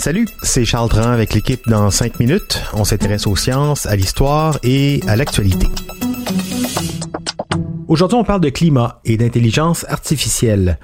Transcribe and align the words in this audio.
Salut, 0.00 0.26
c'est 0.42 0.64
Charles 0.64 0.88
Dran 0.88 1.10
avec 1.10 1.34
l'équipe 1.34 1.60
dans 1.68 1.90
5 1.90 2.20
minutes. 2.20 2.62
On 2.72 2.84
s'intéresse 2.84 3.26
aux 3.26 3.36
sciences, 3.36 3.84
à 3.84 3.96
l'histoire 3.96 4.58
et 4.62 5.02
à 5.06 5.14
l'actualité. 5.14 5.66
Aujourd'hui, 7.86 8.16
on 8.16 8.24
parle 8.24 8.40
de 8.40 8.48
climat 8.48 9.02
et 9.04 9.18
d'intelligence 9.18 9.84
artificielle. 9.90 10.78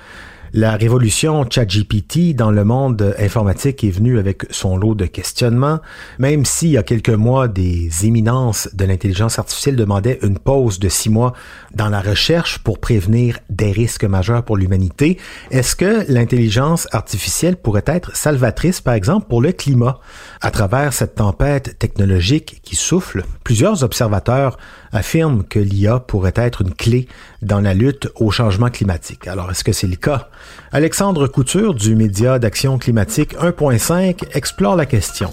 La 0.57 0.77
révolution 0.77 1.45
ChatGPT 1.51 2.33
dans 2.33 2.53
le 2.53 2.63
monde 2.63 3.13
informatique 3.19 3.83
est 3.83 3.91
venue 3.91 4.21
avec 4.21 4.45
son 4.51 4.77
lot 4.77 4.95
de 4.95 5.05
questionnements, 5.05 5.81
même 6.21 6.45
s'il 6.45 6.69
y 6.69 6.79
a 6.79 6.85
quelques 6.85 7.11
mois, 7.11 7.49
des 7.49 8.07
éminences 8.07 8.69
de 8.73 8.85
l'intelligence 8.85 9.41
artificielle 9.41 9.75
demandaient 9.75 10.21
une 10.23 10.39
pause 10.39 10.79
de 10.79 10.89
six 10.89 11.11
mois 11.11 11.33
dans 11.75 11.89
la 11.89 12.01
recherche 12.01 12.59
pour 12.59 12.79
prévenir 12.79 13.41
des 13.51 13.73
risques 13.73 14.05
majeurs 14.05 14.45
pour 14.45 14.57
l'humanité. 14.57 15.19
Est-ce 15.51 15.75
que 15.75 16.05
l'intelligence 16.09 16.87
artificielle 16.93 17.57
pourrait 17.57 17.83
être 17.87 18.15
salvatrice, 18.15 18.81
par 18.81 18.95
exemple, 18.95 19.27
pour 19.27 19.43
le 19.43 19.51
climat? 19.51 19.99
À 20.41 20.53
travers 20.53 20.93
cette 20.93 21.17
tempête 21.17 21.81
technologique 21.81 22.61
qui 22.63 22.77
souffle, 22.77 23.25
plusieurs 23.43 23.83
observateurs 23.83 24.57
affirment 24.93 25.43
que 25.43 25.59
l'IA 25.59 25.99
pourrait 25.99 26.33
être 26.37 26.63
une 26.63 26.75
clé 26.75 27.09
dans 27.43 27.61
la 27.61 27.75
lutte 27.75 28.09
au 28.15 28.31
changement 28.31 28.71
climatique. 28.71 29.27
Alors, 29.27 29.51
est-ce 29.51 29.65
que 29.65 29.73
c'est 29.73 29.89
le 29.89 29.97
cas? 29.97 30.31
Alexandre 30.73 31.27
Couture 31.27 31.75
du 31.75 31.95
média 31.95 32.39
d'action 32.39 32.79
climatique 32.79 33.35
1.5 33.37 34.37
explore 34.37 34.77
la 34.77 34.87
question. 34.87 35.31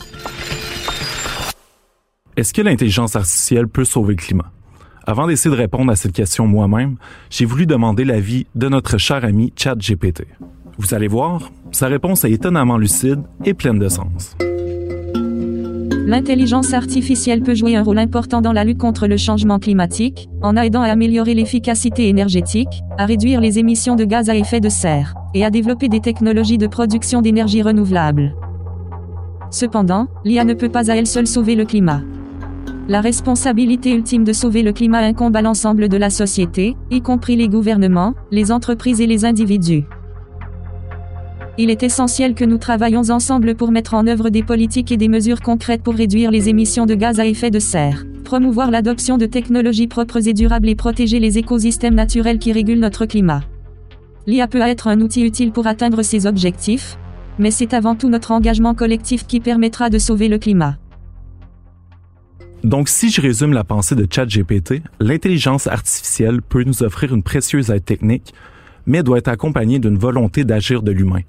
Est-ce 2.37 2.53
que 2.53 2.61
l'intelligence 2.61 3.15
artificielle 3.15 3.67
peut 3.67 3.85
sauver 3.85 4.15
le 4.15 4.21
climat? 4.21 4.51
Avant 5.05 5.27
d'essayer 5.27 5.53
de 5.53 5.59
répondre 5.59 5.91
à 5.91 5.95
cette 5.95 6.13
question 6.13 6.47
moi-même, 6.47 6.95
j'ai 7.29 7.45
voulu 7.45 7.65
demander 7.65 8.05
l'avis 8.05 8.47
de 8.55 8.69
notre 8.69 8.97
cher 8.97 9.25
ami 9.25 9.51
ChatGPT. 9.55 10.25
Vous 10.77 10.93
allez 10.93 11.07
voir, 11.07 11.51
sa 11.71 11.87
réponse 11.87 12.23
est 12.23 12.31
étonnamment 12.31 12.77
lucide 12.77 13.21
et 13.43 13.53
pleine 13.53 13.79
de 13.79 13.89
sens. 13.89 14.35
L'intelligence 16.05 16.73
artificielle 16.73 17.41
peut 17.41 17.53
jouer 17.53 17.75
un 17.75 17.83
rôle 17.83 17.99
important 17.99 18.41
dans 18.41 18.53
la 18.53 18.63
lutte 18.63 18.79
contre 18.79 19.07
le 19.07 19.17
changement 19.17 19.59
climatique, 19.59 20.29
en 20.41 20.55
aidant 20.55 20.81
à 20.81 20.87
améliorer 20.87 21.33
l'efficacité 21.33 22.09
énergétique, 22.09 22.81
à 22.97 23.05
réduire 23.05 23.39
les 23.39 23.59
émissions 23.59 23.95
de 23.95 24.03
gaz 24.03 24.29
à 24.29 24.35
effet 24.35 24.59
de 24.59 24.69
serre, 24.69 25.13
et 25.33 25.45
à 25.45 25.51
développer 25.51 25.89
des 25.89 25.99
technologies 25.99 26.57
de 26.57 26.67
production 26.67 27.21
d'énergie 27.21 27.61
renouvelable. 27.61 28.35
Cependant, 29.51 30.07
l'IA 30.25 30.43
ne 30.43 30.53
peut 30.53 30.69
pas 30.69 30.89
à 30.89 30.95
elle 30.95 31.07
seule 31.07 31.27
sauver 31.27 31.55
le 31.55 31.65
climat. 31.65 32.01
La 32.87 32.99
responsabilité 32.99 33.93
ultime 33.93 34.23
de 34.23 34.33
sauver 34.33 34.63
le 34.63 34.73
climat 34.73 34.99
incombe 34.99 35.35
à 35.35 35.41
l'ensemble 35.41 35.87
de 35.87 35.97
la 35.97 36.09
société, 36.09 36.75
y 36.89 37.01
compris 37.01 37.35
les 37.35 37.47
gouvernements, 37.47 38.15
les 38.31 38.51
entreprises 38.51 39.01
et 39.01 39.07
les 39.07 39.23
individus. 39.23 39.85
Il 41.57 41.69
est 41.69 41.83
essentiel 41.83 42.33
que 42.33 42.45
nous 42.45 42.57
travaillons 42.57 43.09
ensemble 43.09 43.55
pour 43.55 43.71
mettre 43.71 43.93
en 43.93 44.07
œuvre 44.07 44.29
des 44.29 44.41
politiques 44.41 44.91
et 44.91 44.97
des 44.97 45.09
mesures 45.09 45.41
concrètes 45.41 45.83
pour 45.83 45.95
réduire 45.95 46.31
les 46.31 46.47
émissions 46.47 46.85
de 46.85 46.95
gaz 46.95 47.19
à 47.19 47.25
effet 47.25 47.51
de 47.51 47.59
serre, 47.59 48.05
promouvoir 48.23 48.71
l'adoption 48.71 49.17
de 49.17 49.25
technologies 49.25 49.87
propres 49.87 50.27
et 50.27 50.33
durables 50.33 50.69
et 50.69 50.75
protéger 50.75 51.19
les 51.19 51.37
écosystèmes 51.37 51.95
naturels 51.95 52.39
qui 52.39 52.53
régulent 52.53 52.79
notre 52.79 53.05
climat. 53.05 53.43
L'IA 54.27 54.47
peut 54.47 54.61
être 54.61 54.87
un 54.87 55.01
outil 55.01 55.25
utile 55.25 55.51
pour 55.51 55.67
atteindre 55.67 56.03
ces 56.03 56.25
objectifs, 56.25 56.97
mais 57.37 57.51
c'est 57.51 57.73
avant 57.73 57.95
tout 57.95 58.07
notre 58.07 58.31
engagement 58.31 58.73
collectif 58.73 59.27
qui 59.27 59.41
permettra 59.41 59.89
de 59.89 59.97
sauver 59.97 60.29
le 60.29 60.37
climat. 60.37 60.77
Donc, 62.63 62.87
si 62.87 63.09
je 63.09 63.19
résume 63.19 63.53
la 63.53 63.63
pensée 63.63 63.95
de 63.95 64.07
ChatGPT, 64.09 64.83
l'intelligence 64.99 65.67
artificielle 65.67 66.41
peut 66.41 66.63
nous 66.63 66.83
offrir 66.83 67.13
une 67.13 67.23
précieuse 67.23 67.71
aide 67.71 67.83
technique, 67.83 68.33
mais 68.85 69.03
doit 69.03 69.17
être 69.17 69.27
accompagnée 69.27 69.79
d'une 69.79 69.97
volonté 69.97 70.43
d'agir 70.43 70.83
de 70.83 70.91
l'humain. 70.91 71.21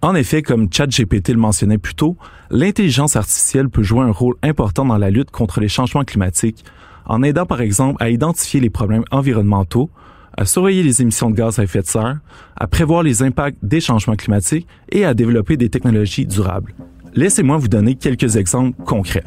En 0.00 0.14
effet, 0.14 0.42
comme 0.42 0.72
ChatGPT 0.72 1.30
le 1.30 1.38
mentionnait 1.38 1.78
plus 1.78 1.94
tôt, 1.94 2.16
l'intelligence 2.50 3.16
artificielle 3.16 3.68
peut 3.68 3.82
jouer 3.82 4.02
un 4.02 4.12
rôle 4.12 4.36
important 4.42 4.84
dans 4.84 4.96
la 4.96 5.10
lutte 5.10 5.32
contre 5.32 5.60
les 5.60 5.68
changements 5.68 6.04
climatiques, 6.04 6.64
en 7.04 7.22
aidant 7.24 7.46
par 7.46 7.60
exemple 7.60 8.00
à 8.00 8.08
identifier 8.08 8.60
les 8.60 8.70
problèmes 8.70 9.04
environnementaux, 9.10 9.90
à 10.36 10.44
surveiller 10.44 10.84
les 10.84 11.02
émissions 11.02 11.30
de 11.30 11.34
gaz 11.34 11.58
à 11.58 11.64
effet 11.64 11.80
de 11.80 11.86
serre, 11.86 12.20
à 12.56 12.68
prévoir 12.68 13.02
les 13.02 13.24
impacts 13.24 13.58
des 13.62 13.80
changements 13.80 14.14
climatiques 14.14 14.68
et 14.92 15.04
à 15.04 15.14
développer 15.14 15.56
des 15.56 15.68
technologies 15.68 16.26
durables. 16.26 16.74
Laissez-moi 17.14 17.56
vous 17.56 17.68
donner 17.68 17.96
quelques 17.96 18.36
exemples 18.36 18.80
concrets. 18.84 19.24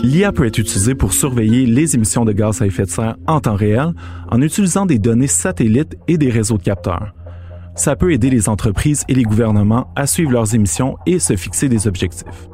L'IA 0.00 0.32
peut 0.32 0.46
être 0.46 0.58
utilisée 0.58 0.94
pour 0.94 1.12
surveiller 1.12 1.66
les 1.66 1.94
émissions 1.94 2.24
de 2.24 2.32
gaz 2.32 2.62
à 2.62 2.66
effet 2.66 2.84
de 2.84 2.90
serre 2.90 3.16
en 3.26 3.40
temps 3.40 3.56
réel 3.56 3.92
en 4.30 4.40
utilisant 4.40 4.86
des 4.86 4.98
données 4.98 5.26
satellites 5.26 5.96
et 6.08 6.16
des 6.16 6.30
réseaux 6.30 6.56
de 6.56 6.62
capteurs 6.62 7.12
ça 7.74 7.96
peut 7.96 8.12
aider 8.12 8.30
les 8.30 8.48
entreprises 8.48 9.04
et 9.08 9.14
les 9.14 9.24
gouvernements 9.24 9.90
à 9.96 10.06
suivre 10.06 10.30
leurs 10.30 10.54
émissions 10.54 10.96
et 11.06 11.18
se 11.18 11.36
fixer 11.36 11.68
des 11.68 11.86
objectifs. 11.86 12.48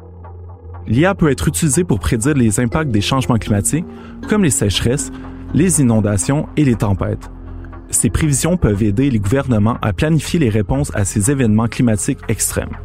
L'IA 0.87 1.13
peut 1.13 1.29
être 1.29 1.47
utilisée 1.47 1.83
pour 1.83 1.99
prédire 1.99 2.33
les 2.33 2.59
impacts 2.59 2.91
des 2.91 3.01
changements 3.01 3.37
climatiques, 3.37 3.85
comme 4.27 4.43
les 4.43 4.49
sécheresses, 4.49 5.11
les 5.53 5.79
inondations 5.79 6.47
et 6.57 6.65
les 6.65 6.75
tempêtes. 6.75 7.29
Ces 7.91 8.09
prévisions 8.09 8.57
peuvent 8.57 8.81
aider 8.83 9.09
les 9.09 9.19
gouvernements 9.19 9.77
à 9.81 9.93
planifier 9.93 10.39
les 10.39 10.49
réponses 10.49 10.91
à 10.95 11.05
ces 11.05 11.29
événements 11.29 11.67
climatiques 11.67 12.19
extrêmes. 12.29 12.77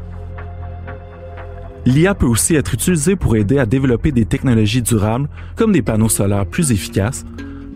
L'IA 1.87 2.15
peut 2.15 2.27
aussi 2.27 2.57
être 2.57 2.75
utilisée 2.75 3.15
pour 3.15 3.37
aider 3.37 3.59
à 3.59 3.67
développer 3.67 4.11
des 4.11 4.25
technologies 4.25 4.83
durables 4.83 5.29
comme 5.55 5.73
des 5.73 5.83
panneaux 5.83 6.09
solaires 6.09 6.47
plus 6.47 6.73
efficaces, 6.73 7.25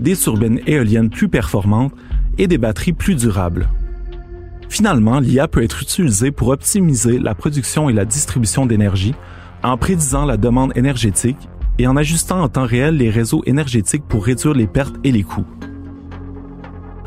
des 0.00 0.16
turbines 0.16 0.60
éoliennes 0.66 1.10
plus 1.10 1.28
performantes 1.28 1.92
et 2.36 2.48
des 2.48 2.58
batteries 2.58 2.92
plus 2.92 3.14
durables. 3.14 3.68
Finalement, 4.70 5.18
l'IA 5.18 5.48
peut 5.48 5.64
être 5.64 5.82
utilisée 5.82 6.30
pour 6.30 6.48
optimiser 6.48 7.18
la 7.18 7.34
production 7.34 7.90
et 7.90 7.92
la 7.92 8.04
distribution 8.04 8.66
d'énergie 8.66 9.16
en 9.64 9.76
prédisant 9.76 10.24
la 10.24 10.36
demande 10.36 10.72
énergétique 10.76 11.48
et 11.78 11.88
en 11.88 11.96
ajustant 11.96 12.40
en 12.40 12.48
temps 12.48 12.66
réel 12.66 12.96
les 12.96 13.10
réseaux 13.10 13.42
énergétiques 13.46 14.04
pour 14.08 14.24
réduire 14.24 14.54
les 14.54 14.68
pertes 14.68 14.94
et 15.02 15.10
les 15.10 15.24
coûts. 15.24 15.44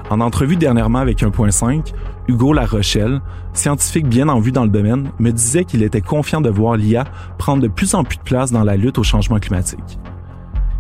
En 0.10 0.20
entrevue 0.20 0.58
dernièrement 0.58 1.00
avec 1.00 1.24
1.5, 1.24 1.94
Hugo 2.28 2.52
Larochelle, 2.52 3.22
scientifique 3.54 4.08
bien 4.08 4.28
en 4.28 4.42
vue 4.42 4.52
dans 4.52 4.66
le 4.66 4.70
domaine, 4.70 5.12
me 5.18 5.32
disait 5.32 5.64
qu'il 5.64 5.84
était 5.84 6.02
confiant 6.02 6.42
de 6.42 6.50
voir 6.50 6.76
l'IA 6.76 7.06
prendre 7.38 7.64
de 7.64 7.70
plus 7.70 7.96
en 7.96 8.04
plus 8.04 8.18
de 8.18 8.24
place 8.24 8.52
dans 8.52 8.66
la 8.66 8.76
lutte 8.76 8.98
au 8.98 9.04
changement 9.04 9.40
climatique. 9.40 9.98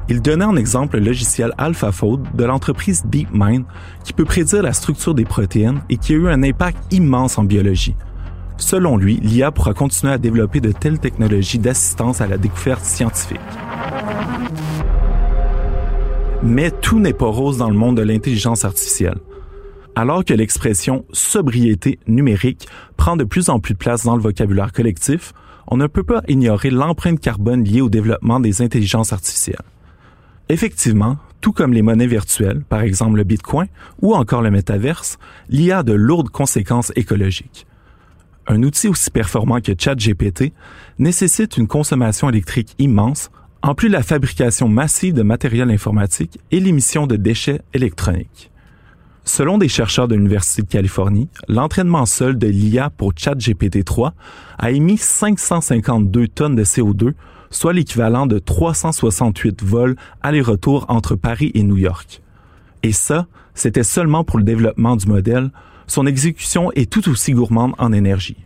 Il 0.09 0.21
donnait 0.21 0.43
en 0.43 0.57
exemple 0.57 0.97
le 0.97 1.05
logiciel 1.05 1.53
AlphaFold 1.57 2.35
de 2.35 2.43
l'entreprise 2.43 3.03
DeepMind 3.05 3.63
qui 4.03 4.11
peut 4.11 4.25
prédire 4.25 4.61
la 4.61 4.73
structure 4.73 5.13
des 5.13 5.23
protéines 5.23 5.81
et 5.89 5.97
qui 5.97 6.13
a 6.13 6.17
eu 6.17 6.27
un 6.27 6.43
impact 6.43 6.77
immense 6.91 7.37
en 7.37 7.45
biologie. 7.45 7.95
Selon 8.57 8.97
lui, 8.97 9.15
l'IA 9.21 9.51
pourra 9.51 9.73
continuer 9.73 10.13
à 10.13 10.17
développer 10.17 10.59
de 10.59 10.71
telles 10.71 10.99
technologies 10.99 11.57
d'assistance 11.57 12.21
à 12.21 12.27
la 12.27 12.37
découverte 12.37 12.83
scientifique. 12.83 13.39
Mais 16.43 16.71
tout 16.71 16.99
n'est 16.99 17.13
pas 17.13 17.27
rose 17.27 17.57
dans 17.57 17.69
le 17.69 17.77
monde 17.77 17.97
de 17.97 18.01
l'intelligence 18.01 18.65
artificielle. 18.65 19.19
Alors 19.95 20.25
que 20.25 20.33
l'expression 20.33 21.05
sobriété 21.13 21.99
numérique 22.07 22.67
prend 22.97 23.15
de 23.15 23.23
plus 23.23 23.49
en 23.49 23.59
plus 23.59 23.73
de 23.73 23.79
place 23.79 24.03
dans 24.03 24.17
le 24.17 24.21
vocabulaire 24.21 24.73
collectif, 24.73 25.33
on 25.67 25.77
ne 25.77 25.87
peut 25.87 26.03
pas 26.03 26.21
ignorer 26.27 26.69
l'empreinte 26.71 27.21
carbone 27.21 27.63
liée 27.63 27.81
au 27.81 27.89
développement 27.89 28.41
des 28.41 28.61
intelligences 28.61 29.13
artificielles. 29.13 29.61
Effectivement, 30.49 31.17
tout 31.41 31.51
comme 31.51 31.73
les 31.73 31.81
monnaies 31.81 32.07
virtuelles, 32.07 32.63
par 32.67 32.81
exemple 32.81 33.17
le 33.17 33.23
Bitcoin 33.23 33.67
ou 34.01 34.13
encore 34.13 34.41
le 34.41 34.51
métaverse, 34.51 35.17
l'IA 35.49 35.79
a 35.79 35.83
de 35.83 35.93
lourdes 35.93 36.29
conséquences 36.29 36.91
écologiques. 36.95 37.67
Un 38.47 38.61
outil 38.63 38.89
aussi 38.89 39.09
performant 39.09 39.61
que 39.61 39.71
ChatGPT 39.77 40.51
nécessite 40.99 41.57
une 41.57 41.67
consommation 41.67 42.29
électrique 42.29 42.75
immense, 42.77 43.31
en 43.61 43.73
plus 43.73 43.87
de 43.87 43.93
la 43.93 44.03
fabrication 44.03 44.67
massive 44.67 45.13
de 45.13 45.21
matériel 45.21 45.71
informatique 45.71 46.39
et 46.51 46.59
l'émission 46.59 47.07
de 47.07 47.15
déchets 47.15 47.61
électroniques. 47.73 48.51
Selon 49.25 49.57
des 49.57 49.69
chercheurs 49.69 50.09
de 50.09 50.15
l'Université 50.15 50.63
de 50.63 50.67
Californie, 50.67 51.29
l'entraînement 51.47 52.05
seul 52.05 52.37
de 52.37 52.47
l'IA 52.47 52.89
pour 52.89 53.13
ChatGPT 53.15 53.85
3 53.85 54.13
a 54.57 54.71
émis 54.71 54.97
552 54.97 56.27
tonnes 56.27 56.55
de 56.55 56.65
CO2 56.65 57.13
soit 57.53 57.73
l'équivalent 57.73 58.25
de 58.25 58.39
368 58.39 59.63
vols 59.63 59.95
aller-retour 60.21 60.85
entre 60.89 61.15
Paris 61.15 61.51
et 61.53 61.63
New 61.63 61.77
York. 61.77 62.21
Et 62.81 62.91
ça, 62.91 63.27
c'était 63.53 63.83
seulement 63.83 64.23
pour 64.23 64.39
le 64.39 64.43
développement 64.43 64.95
du 64.95 65.07
modèle. 65.07 65.51
Son 65.87 66.05
exécution 66.05 66.71
est 66.73 66.91
tout 66.91 67.09
aussi 67.09 67.31
gourmande 67.33 67.73
en 67.77 67.93
énergie. 67.93 68.37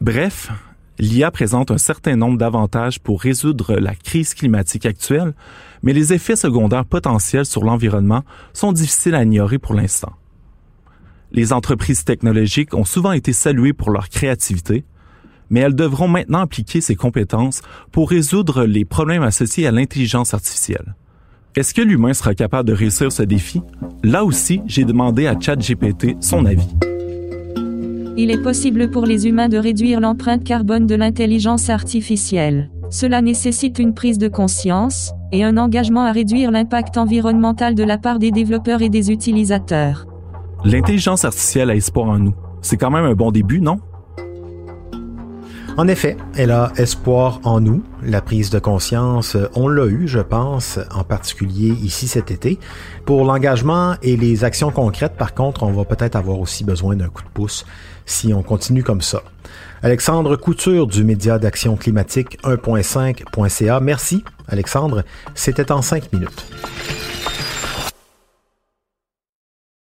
Bref, 0.00 0.50
l'IA 0.98 1.30
présente 1.30 1.70
un 1.70 1.78
certain 1.78 2.16
nombre 2.16 2.38
d'avantages 2.38 3.00
pour 3.00 3.20
résoudre 3.20 3.74
la 3.74 3.94
crise 3.94 4.34
climatique 4.34 4.86
actuelle, 4.86 5.34
mais 5.82 5.92
les 5.92 6.12
effets 6.12 6.36
secondaires 6.36 6.84
potentiels 6.84 7.46
sur 7.46 7.64
l'environnement 7.64 8.22
sont 8.52 8.72
difficiles 8.72 9.14
à 9.14 9.22
ignorer 9.22 9.58
pour 9.58 9.74
l'instant. 9.74 10.12
Les 11.32 11.52
entreprises 11.52 12.04
technologiques 12.04 12.74
ont 12.74 12.84
souvent 12.84 13.12
été 13.12 13.32
saluées 13.32 13.72
pour 13.72 13.90
leur 13.90 14.08
créativité, 14.08 14.84
mais 15.50 15.60
elles 15.60 15.74
devront 15.74 16.08
maintenant 16.08 16.40
appliquer 16.40 16.80
ces 16.80 16.96
compétences 16.96 17.62
pour 17.92 18.10
résoudre 18.10 18.64
les 18.64 18.84
problèmes 18.84 19.22
associés 19.22 19.66
à 19.66 19.70
l'intelligence 19.70 20.34
artificielle. 20.34 20.94
Est-ce 21.56 21.72
que 21.72 21.82
l'humain 21.82 22.12
sera 22.12 22.34
capable 22.34 22.68
de 22.68 22.74
réussir 22.74 23.10
ce 23.10 23.22
défi? 23.22 23.62
Là 24.04 24.24
aussi, 24.24 24.60
j'ai 24.66 24.84
demandé 24.84 25.26
à 25.26 25.38
ChatGPT 25.38 26.16
son 26.20 26.44
avis. 26.44 26.68
Il 28.18 28.30
est 28.30 28.42
possible 28.42 28.90
pour 28.90 29.04
les 29.06 29.26
humains 29.26 29.48
de 29.48 29.58
réduire 29.58 30.00
l'empreinte 30.00 30.44
carbone 30.44 30.86
de 30.86 30.94
l'intelligence 30.94 31.68
artificielle. 31.70 32.70
Cela 32.90 33.20
nécessite 33.20 33.78
une 33.78 33.94
prise 33.94 34.18
de 34.18 34.28
conscience, 34.28 35.12
et 35.32 35.44
un 35.44 35.56
engagement 35.56 36.04
à 36.04 36.12
réduire 36.12 36.50
l'impact 36.50 36.98
environnemental 36.98 37.74
de 37.74 37.82
la 37.82 37.98
part 37.98 38.18
des 38.18 38.30
développeurs 38.30 38.80
et 38.82 38.88
des 38.88 39.10
utilisateurs. 39.10 40.06
L'intelligence 40.64 41.24
artificielle 41.24 41.70
a 41.70 41.74
espoir 41.74 42.08
en 42.08 42.18
nous. 42.18 42.34
C'est 42.62 42.76
quand 42.76 42.90
même 42.90 43.04
un 43.04 43.14
bon 43.14 43.30
début, 43.30 43.60
non? 43.60 43.78
En 45.78 45.88
effet, 45.88 46.16
elle 46.36 46.52
a 46.52 46.72
espoir 46.78 47.40
en 47.44 47.60
nous. 47.60 47.82
La 48.02 48.22
prise 48.22 48.48
de 48.48 48.58
conscience, 48.58 49.36
on 49.54 49.68
l'a 49.68 49.84
eu, 49.84 50.08
je 50.08 50.20
pense, 50.20 50.78
en 50.90 51.04
particulier 51.04 51.68
ici 51.82 52.08
cet 52.08 52.30
été. 52.30 52.58
Pour 53.04 53.26
l'engagement 53.26 53.94
et 54.02 54.16
les 54.16 54.42
actions 54.42 54.70
concrètes, 54.70 55.16
par 55.18 55.34
contre, 55.34 55.64
on 55.64 55.72
va 55.72 55.84
peut-être 55.84 56.16
avoir 56.16 56.40
aussi 56.40 56.64
besoin 56.64 56.96
d'un 56.96 57.08
coup 57.08 57.22
de 57.22 57.28
pouce 57.28 57.66
si 58.06 58.32
on 58.32 58.42
continue 58.42 58.82
comme 58.82 59.02
ça. 59.02 59.22
Alexandre 59.82 60.36
Couture 60.36 60.86
du 60.86 61.04
média 61.04 61.38
d'action 61.38 61.76
climatique 61.76 62.38
1.5.ca. 62.42 63.80
Merci, 63.80 64.24
Alexandre. 64.48 65.04
C'était 65.34 65.70
en 65.72 65.82
cinq 65.82 66.10
minutes. 66.10 66.46